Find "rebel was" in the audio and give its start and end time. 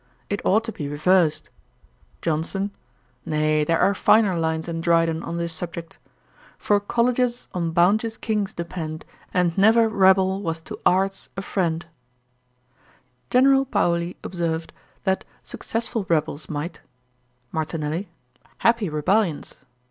9.87-10.59